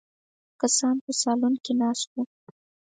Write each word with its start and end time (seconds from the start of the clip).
کسان 0.61 0.95
په 1.05 1.11
سالون 1.21 1.53
کې 1.63 1.73
ناست 1.81 2.07
وو. 2.13 2.23